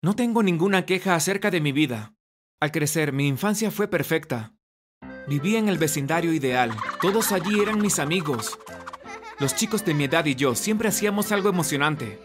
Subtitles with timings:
[0.00, 2.14] No tengo ninguna queja acerca de mi vida.
[2.60, 4.54] Al crecer, mi infancia fue perfecta.
[5.26, 6.70] Vivía en el vecindario ideal.
[7.00, 8.56] Todos allí eran mis amigos.
[9.40, 12.20] Los chicos de mi edad y yo siempre hacíamos algo emocionante.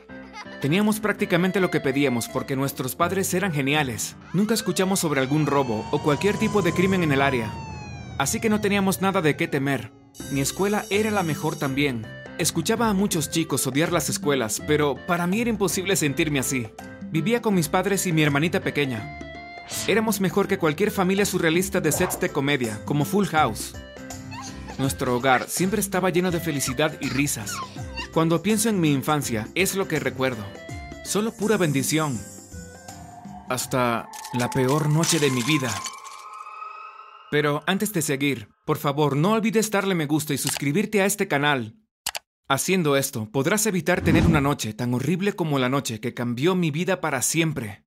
[0.62, 4.18] Teníamos prácticamente lo que pedíamos porque nuestros padres eran geniales.
[4.34, 7.52] Nunca escuchamos sobre algún robo o cualquier tipo de crimen en el área.
[8.20, 9.92] Así que no teníamos nada de qué temer.
[10.32, 12.06] Mi escuela era la mejor también.
[12.38, 16.68] Escuchaba a muchos chicos odiar las escuelas, pero para mí era imposible sentirme así.
[17.14, 19.20] Vivía con mis padres y mi hermanita pequeña.
[19.88, 23.76] Éramos mejor que cualquier familia surrealista de sets de comedia, como Full House.
[24.80, 27.54] Nuestro hogar siempre estaba lleno de felicidad y risas.
[28.16, 30.44] Cuando pienso en mi infancia, es lo que recuerdo.
[31.06, 32.20] Solo pura bendición.
[33.48, 35.72] Hasta la peor noche de mi vida.
[37.30, 41.28] Pero antes de seguir, por favor, no olvides darle me gusta y suscribirte a este
[41.28, 41.76] canal.
[42.50, 46.72] Haciendo esto, podrás evitar tener una noche tan horrible como la noche que cambió mi
[46.72, 47.86] vida para siempre.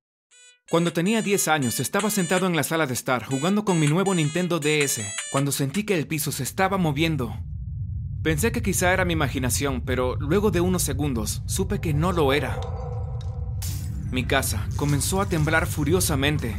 [0.70, 4.14] Cuando tenía 10 años, estaba sentado en la sala de estar jugando con mi nuevo
[4.14, 7.36] Nintendo DS, cuando sentí que el piso se estaba moviendo.
[8.22, 12.32] Pensé que quizá era mi imaginación, pero luego de unos segundos supe que no lo
[12.32, 12.58] era.
[14.10, 16.56] Mi casa comenzó a temblar furiosamente.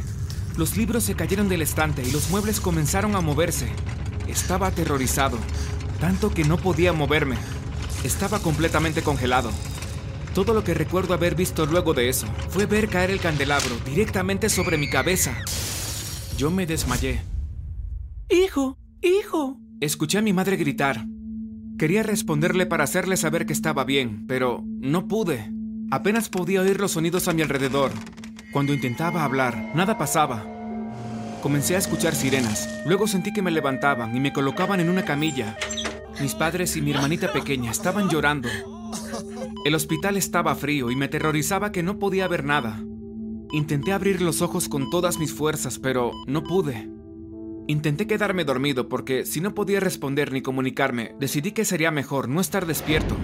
[0.56, 3.68] Los libros se cayeron del estante y los muebles comenzaron a moverse.
[4.28, 5.36] Estaba aterrorizado,
[6.00, 7.36] tanto que no podía moverme.
[8.04, 9.50] Estaba completamente congelado.
[10.34, 14.48] Todo lo que recuerdo haber visto luego de eso fue ver caer el candelabro directamente
[14.48, 15.36] sobre mi cabeza.
[16.36, 17.22] Yo me desmayé.
[18.30, 19.56] Hijo, hijo.
[19.80, 21.04] Escuché a mi madre gritar.
[21.76, 25.50] Quería responderle para hacerle saber que estaba bien, pero no pude.
[25.90, 27.90] Apenas podía oír los sonidos a mi alrededor.
[28.52, 30.44] Cuando intentaba hablar, nada pasaba.
[31.42, 32.68] Comencé a escuchar sirenas.
[32.86, 35.56] Luego sentí que me levantaban y me colocaban en una camilla.
[36.20, 38.48] Mis padres y mi hermanita pequeña estaban llorando.
[39.64, 42.82] El hospital estaba frío y me aterrorizaba que no podía ver nada.
[43.52, 46.90] Intenté abrir los ojos con todas mis fuerzas, pero no pude.
[47.68, 52.40] Intenté quedarme dormido porque si no podía responder ni comunicarme, decidí que sería mejor no
[52.40, 53.16] estar despierto.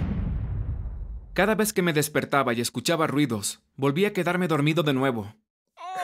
[1.33, 5.35] Cada vez que me despertaba y escuchaba ruidos, volví a quedarme dormido de nuevo.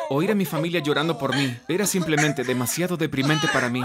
[0.09, 3.81] Oír a mi familia llorando por mí era simplemente demasiado deprimente para mí.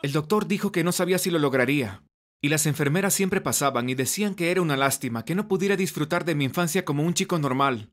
[0.00, 2.04] El doctor dijo que no sabía si lo lograría,
[2.40, 6.24] y las enfermeras siempre pasaban y decían que era una lástima que no pudiera disfrutar
[6.24, 7.90] de mi infancia como un chico normal.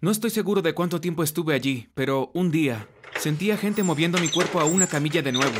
[0.00, 2.88] No estoy seguro de cuánto tiempo estuve allí, pero un día
[3.20, 5.56] sentía gente moviendo mi cuerpo a una camilla de nuevo.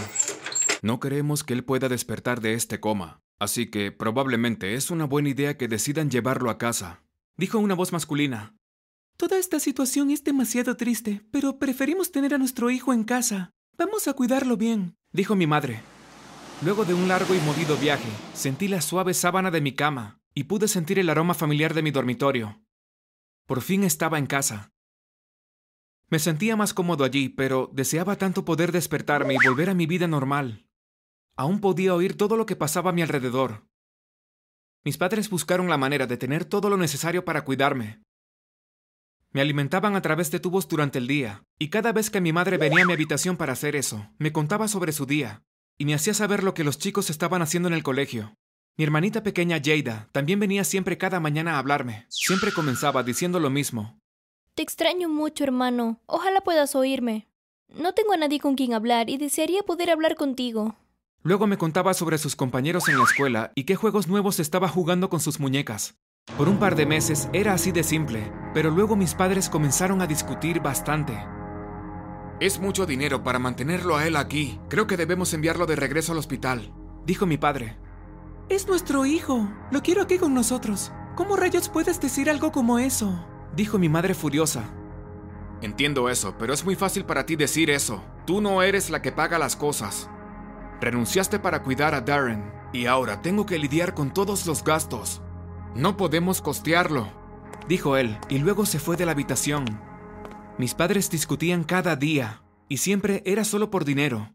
[0.82, 5.28] No queremos que él pueda despertar de este coma, así que probablemente es una buena
[5.28, 7.04] idea que decidan llevarlo a casa,
[7.36, 8.56] dijo una voz masculina.
[9.16, 13.52] Toda esta situación es demasiado triste, pero preferimos tener a nuestro hijo en casa.
[13.78, 15.80] Vamos a cuidarlo bien, dijo mi madre.
[16.60, 20.44] Luego de un largo y movido viaje, sentí la suave sábana de mi cama y
[20.44, 22.60] pude sentir el aroma familiar de mi dormitorio.
[23.46, 24.72] Por fin estaba en casa.
[26.10, 30.08] Me sentía más cómodo allí, pero deseaba tanto poder despertarme y volver a mi vida
[30.08, 30.66] normal.
[31.36, 33.66] Aún podía oír todo lo que pasaba a mi alrededor.
[34.84, 38.02] Mis padres buscaron la manera de tener todo lo necesario para cuidarme.
[39.34, 42.56] Me alimentaban a través de tubos durante el día, y cada vez que mi madre
[42.56, 45.42] venía a mi habitación para hacer eso, me contaba sobre su día,
[45.76, 48.36] y me hacía saber lo que los chicos estaban haciendo en el colegio.
[48.76, 52.06] Mi hermanita pequeña Jada también venía siempre cada mañana a hablarme.
[52.10, 53.98] Siempre comenzaba diciendo lo mismo.
[54.54, 56.00] Te extraño mucho, hermano.
[56.06, 57.26] Ojalá puedas oírme.
[57.68, 60.76] No tengo a nadie con quien hablar y desearía poder hablar contigo.
[61.24, 65.08] Luego me contaba sobre sus compañeros en la escuela y qué juegos nuevos estaba jugando
[65.08, 65.96] con sus muñecas.
[66.36, 70.06] Por un par de meses era así de simple, pero luego mis padres comenzaron a
[70.08, 71.16] discutir bastante.
[72.40, 74.58] Es mucho dinero para mantenerlo a él aquí.
[74.68, 76.74] Creo que debemos enviarlo de regreso al hospital,
[77.06, 77.76] dijo mi padre.
[78.48, 79.48] Es nuestro hijo.
[79.70, 80.92] Lo quiero aquí con nosotros.
[81.14, 83.24] ¿Cómo rayos puedes decir algo como eso?
[83.54, 84.64] dijo mi madre furiosa.
[85.62, 88.02] Entiendo eso, pero es muy fácil para ti decir eso.
[88.26, 90.10] Tú no eres la que paga las cosas.
[90.80, 95.22] Renunciaste para cuidar a Darren y ahora tengo que lidiar con todos los gastos.
[95.74, 97.12] No podemos costearlo,
[97.68, 99.64] dijo él, y luego se fue de la habitación.
[100.56, 104.34] Mis padres discutían cada día, y siempre era solo por dinero.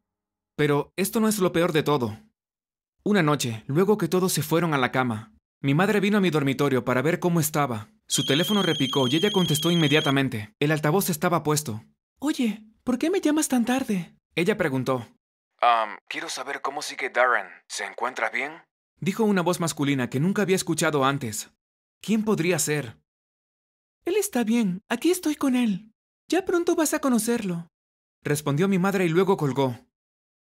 [0.57, 2.19] Pero esto no es lo peor de todo.
[3.03, 5.31] Una noche, luego que todos se fueron a la cama,
[5.61, 7.87] mi madre vino a mi dormitorio para ver cómo estaba.
[8.07, 10.53] Su teléfono repicó y ella contestó inmediatamente.
[10.59, 11.83] El altavoz estaba puesto.
[12.19, 14.13] Oye, ¿por qué me llamas tan tarde?
[14.35, 15.07] Ella preguntó.
[15.61, 17.47] Um, quiero saber cómo sigue Darren.
[17.67, 18.61] ¿Se encuentra bien?
[19.01, 21.51] Dijo una voz masculina que nunca había escuchado antes.
[22.01, 22.97] ¿Quién podría ser?
[24.05, 24.81] Él está bien.
[24.89, 25.93] Aquí estoy con él.
[26.27, 27.69] Ya pronto vas a conocerlo.
[28.23, 29.79] Respondió mi madre y luego colgó.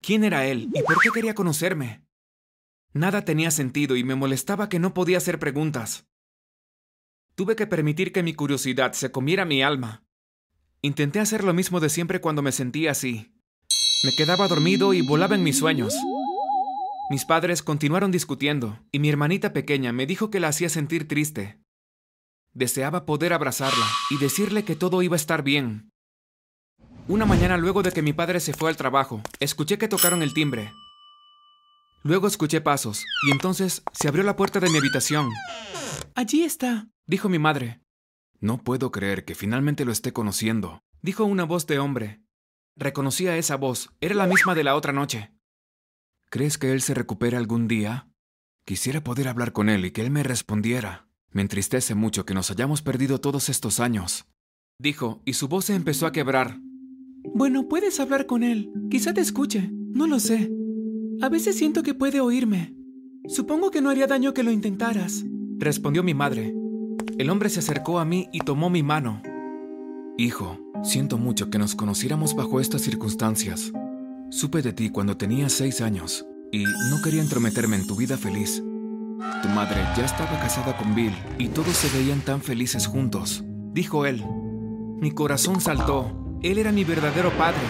[0.00, 2.05] ¿Quién era él y por qué quería conocerme?
[2.93, 6.06] Nada tenía sentido y me molestaba que no podía hacer preguntas.
[7.35, 10.05] Tuve que permitir que mi curiosidad se comiera mi alma.
[10.82, 13.35] Intenté hacer lo mismo de siempre cuando me sentía así.
[14.05, 15.94] Me quedaba dormido y volaba en mis sueños.
[17.11, 21.61] Mis padres continuaron discutiendo y mi hermanita pequeña me dijo que la hacía sentir triste.
[22.55, 25.91] Deseaba poder abrazarla y decirle que todo iba a estar bien.
[27.06, 30.33] Una mañana luego de que mi padre se fue al trabajo, escuché que tocaron el
[30.33, 30.73] timbre.
[32.03, 35.31] Luego escuché pasos y entonces se abrió la puerta de mi habitación.
[36.15, 37.83] Allí está, dijo mi madre.
[38.41, 42.23] No puedo creer que finalmente lo esté conociendo, dijo una voz de hombre.
[42.77, 45.35] Reconocía esa voz, era la misma de la otra noche.
[46.35, 48.09] ¿Crees que él se recupere algún día?
[48.67, 51.07] Quisiera poder hablar con él y que él me respondiera.
[51.31, 54.27] Me entristece mucho que nos hayamos perdido todos estos años.
[54.77, 56.59] Dijo, y su voz se empezó a quebrar.
[57.37, 58.73] Bueno, puedes hablar con él.
[58.91, 59.71] Quizá te escuche.
[59.71, 60.51] No lo sé.
[61.23, 62.75] A veces siento que puede oírme.
[63.29, 65.25] Supongo que no haría daño que lo intentaras.
[65.59, 66.53] Respondió mi madre.
[67.17, 69.23] El hombre se acercó a mí y tomó mi mano.
[70.19, 73.73] Hijo, siento mucho que nos conociéramos bajo estas circunstancias.
[74.35, 78.65] Supe de ti cuando tenía seis años y no quería entrometerme en tu vida feliz.
[79.43, 84.07] Tu madre ya estaba casada con Bill y todos se veían tan felices juntos, dijo
[84.07, 84.25] él.
[85.01, 86.41] Mi corazón saltó.
[86.43, 87.63] Él era mi verdadero padre.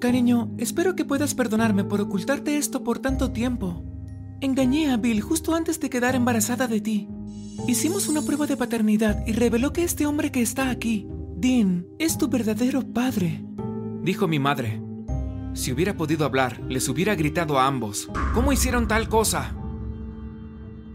[0.00, 3.84] Cariño, espero que puedas perdonarme por ocultarte esto por tanto tiempo.
[4.40, 7.08] Engañé a Bill justo antes de quedar embarazada de ti.
[7.66, 11.06] Hicimos una prueba de paternidad y reveló que este hombre que está aquí,
[11.36, 13.44] Dean, es tu verdadero padre.
[14.02, 14.87] Dijo mi madre.
[15.54, 18.08] Si hubiera podido hablar, les hubiera gritado a ambos.
[18.34, 19.54] ¿Cómo hicieron tal cosa?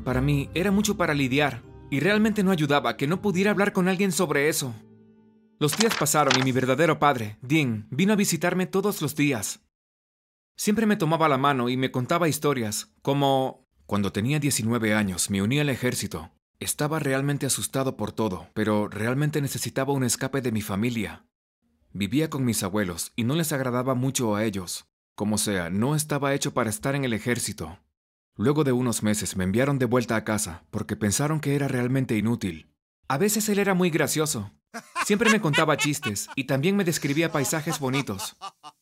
[0.03, 3.87] Para mí era mucho para lidiar, y realmente no ayudaba que no pudiera hablar con
[3.87, 4.73] alguien sobre eso.
[5.59, 9.61] Los días pasaron y mi verdadero padre, Dean, vino a visitarme todos los días.
[10.55, 13.63] Siempre me tomaba la mano y me contaba historias, como...
[13.85, 16.31] Cuando tenía 19 años me uní al ejército.
[16.59, 21.25] Estaba realmente asustado por todo, pero realmente necesitaba un escape de mi familia.
[21.95, 24.87] Vivía con mis abuelos y no les agradaba mucho a ellos.
[25.13, 27.77] Como sea, no estaba hecho para estar en el ejército.
[28.35, 32.17] Luego de unos meses me enviaron de vuelta a casa porque pensaron que era realmente
[32.17, 32.73] inútil.
[33.07, 34.51] A veces él era muy gracioso.
[35.05, 38.37] Siempre me contaba chistes y también me describía paisajes bonitos.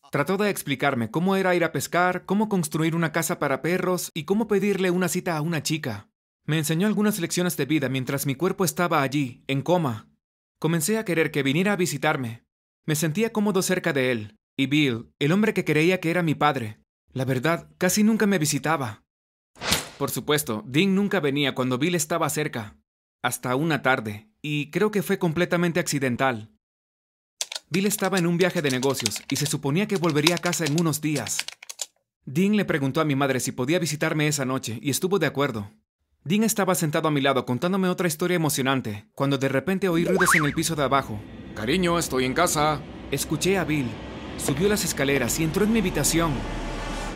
[0.10, 4.24] Trató de explicarme cómo era ir a pescar, cómo construir una casa para perros y
[4.24, 6.10] cómo pedirle una cita a una chica.
[6.46, 10.08] Me enseñó algunas lecciones de vida mientras mi cuerpo estaba allí, en coma.
[10.60, 12.46] Comencé a querer que viniera a visitarme,
[12.86, 16.36] me sentía cómodo cerca de él, y Bill, el hombre que creía que era mi
[16.36, 16.80] padre,
[17.14, 19.04] la verdad, casi nunca me visitaba.
[19.98, 22.78] Por supuesto, Dean nunca venía cuando Bill estaba cerca,
[23.22, 26.52] hasta una tarde, y creo que fue completamente accidental.
[27.70, 30.80] Bill estaba en un viaje de negocios y se suponía que volvería a casa en
[30.80, 31.46] unos días.
[32.26, 35.72] Dean le preguntó a mi madre si podía visitarme esa noche y estuvo de acuerdo.
[36.24, 40.36] Dean estaba sentado a mi lado contándome otra historia emocionante, cuando de repente oí ruidos
[40.36, 41.20] en el piso de abajo.
[41.56, 42.82] Cariño, estoy en casa.
[43.12, 43.88] Escuché a Bill.
[44.38, 46.32] Subió las escaleras y entró en mi habitación.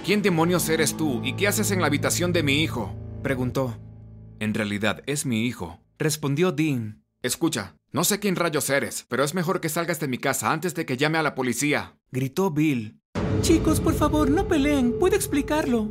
[0.06, 2.94] ¿Quién demonios eres tú y qué haces en la habitación de mi hijo?
[3.24, 3.78] Preguntó.
[4.40, 5.80] En realidad es mi hijo.
[5.98, 7.04] Respondió Dean.
[7.24, 10.76] Escucha, no sé quién rayos eres, pero es mejor que salgas de mi casa antes
[10.76, 11.98] de que llame a la policía.
[12.12, 13.00] Gritó Bill.
[13.42, 15.00] Chicos, por favor, no peleen.
[15.00, 15.90] Puedo explicarlo.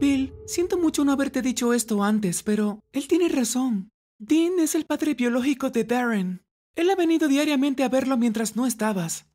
[0.00, 3.90] Bill, siento mucho no haberte dicho esto antes, pero él tiene razón.
[4.18, 6.45] Dean es el padre biológico de Darren.
[6.76, 9.26] Él ha venido diariamente a verlo mientras no estabas.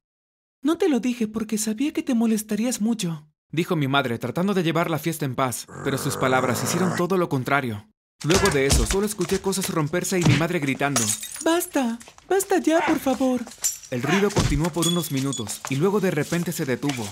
[0.64, 4.62] No te lo dije porque sabía que te molestarías mucho, dijo mi madre, tratando de
[4.62, 7.88] llevar la fiesta en paz, pero sus palabras hicieron todo lo contrario.
[8.24, 11.02] Luego de eso, solo escuché cosas romperse y mi madre gritando.
[11.44, 11.98] Basta,
[12.30, 13.42] basta ya, por favor.
[13.90, 17.04] El ruido continuó por unos minutos y luego de repente se detuvo.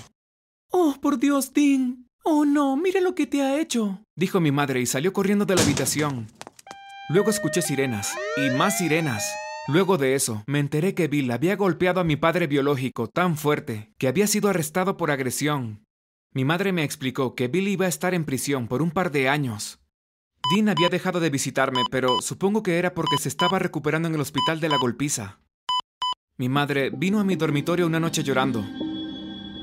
[0.69, 2.05] Oh, por Dios, Dean.
[2.23, 5.55] Oh, no, mira lo que te ha hecho, dijo mi madre y salió corriendo de
[5.55, 6.27] la habitación.
[7.09, 9.23] Luego escuché sirenas y más sirenas.
[9.71, 13.93] Luego de eso, me enteré que Bill había golpeado a mi padre biológico tan fuerte
[13.99, 15.85] que había sido arrestado por agresión.
[16.33, 19.29] Mi madre me explicó que Bill iba a estar en prisión por un par de
[19.29, 19.79] años.
[20.51, 24.21] Dean había dejado de visitarme, pero supongo que era porque se estaba recuperando en el
[24.21, 25.39] hospital de la golpiza.
[26.35, 28.65] Mi madre vino a mi dormitorio una noche llorando.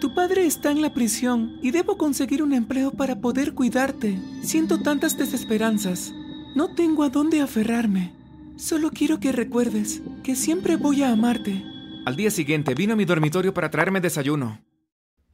[0.01, 4.17] Tu padre está en la prisión y debo conseguir un empleo para poder cuidarte.
[4.43, 6.15] Siento tantas desesperanzas.
[6.55, 8.16] No tengo a dónde aferrarme.
[8.57, 11.63] Solo quiero que recuerdes que siempre voy a amarte.
[12.07, 14.65] Al día siguiente vino a mi dormitorio para traerme desayuno.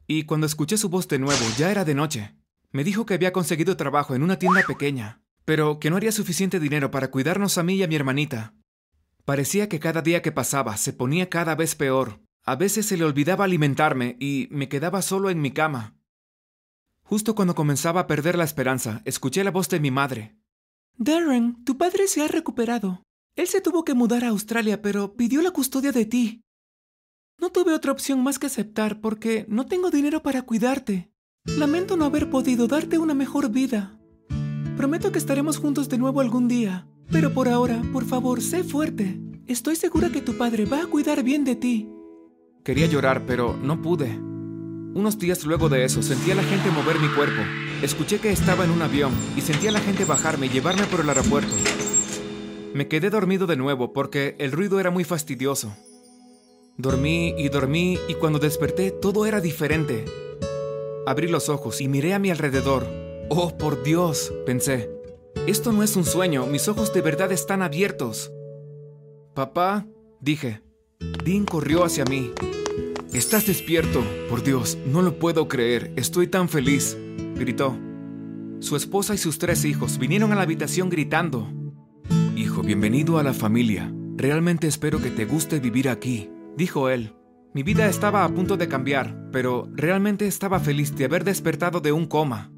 [0.07, 2.35] Y cuando escuché su voz de nuevo, ya era de noche.
[2.71, 6.59] Me dijo que había conseguido trabajo en una tienda pequeña, pero que no haría suficiente
[6.59, 8.55] dinero para cuidarnos a mí y a mi hermanita.
[9.23, 12.19] Parecía que cada día que pasaba se ponía cada vez peor.
[12.43, 15.95] A veces se le olvidaba alimentarme y me quedaba solo en mi cama.
[17.03, 20.35] Justo cuando comenzaba a perder la esperanza, escuché la voz de mi madre.
[20.97, 23.01] Darren, tu padre se ha recuperado.
[23.35, 26.43] Él se tuvo que mudar a Australia, pero pidió la custodia de ti.
[27.39, 31.11] No tuve otra opción más que aceptar porque no tengo dinero para cuidarte.
[31.45, 33.99] Lamento no haber podido darte una mejor vida.
[34.77, 39.19] Prometo que estaremos juntos de nuevo algún día, pero por ahora, por favor, sé fuerte.
[39.47, 41.89] Estoy segura que tu padre va a cuidar bien de ti.
[42.63, 44.15] Quería llorar, pero no pude.
[44.93, 47.41] Unos días luego de eso, sentí a la gente mover mi cuerpo.
[47.81, 51.01] Escuché que estaba en un avión y sentí a la gente bajarme y llevarme por
[51.01, 51.53] el aeropuerto.
[52.73, 55.75] Me quedé dormido de nuevo porque el ruido era muy fastidioso.
[56.75, 60.05] Dormí y dormí y cuando desperté todo era diferente.
[61.05, 62.87] Abrí los ojos y miré a mi alrededor.
[63.29, 64.89] Oh, por Dios, pensé.
[65.45, 68.31] Esto no es un sueño, mis ojos de verdad están abiertos.
[69.35, 69.85] Papá,
[70.19, 70.61] dije.
[71.23, 72.31] Dean corrió hacia mí.
[73.13, 74.03] Estás despierto.
[74.29, 75.93] Por Dios, no lo puedo creer.
[75.95, 76.97] Estoy tan feliz.
[77.35, 77.77] Gritó.
[78.61, 81.62] Su esposa y sus tres hijos vinieron a la habitación gritando.
[82.35, 83.93] Hijo, bienvenido a la familia.
[84.15, 87.15] Realmente espero que te guste vivir aquí, dijo él.
[87.53, 91.91] Mi vida estaba a punto de cambiar, pero realmente estaba feliz de haber despertado de
[91.91, 92.51] un coma.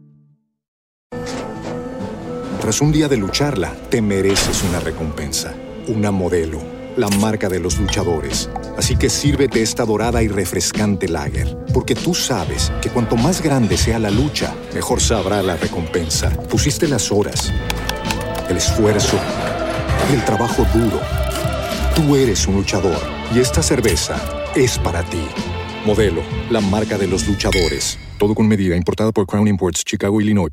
[2.62, 5.54] Tras un día de lucharla, te mereces una recompensa,
[5.88, 8.50] una modelo la marca de los luchadores.
[8.78, 13.78] Así que sírvete esta dorada y refrescante lager, porque tú sabes que cuanto más grande
[13.78, 16.30] sea la lucha, mejor sabrá la recompensa.
[16.50, 17.52] Pusiste las horas,
[18.50, 19.20] el esfuerzo,
[20.14, 21.00] el trabajo duro.
[21.96, 23.02] Tú eres un luchador
[23.34, 24.16] y esta cerveza
[24.56, 25.28] es para ti.
[25.86, 27.98] Modelo, la marca de los luchadores.
[28.18, 30.52] Todo con medida, importada por Crown Imports, Chicago, Illinois.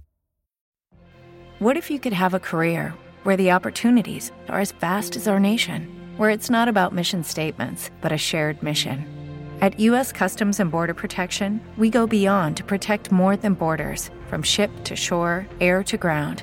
[1.60, 2.92] What if you could have a career
[3.24, 5.88] where the opportunities are as vast as our nation?
[6.16, 9.06] where it's not about mission statements, but a shared mission.
[9.60, 10.12] At U.S.
[10.12, 14.96] Customs and Border Protection, we go beyond to protect more than borders from ship to
[14.96, 16.42] shore, air to ground,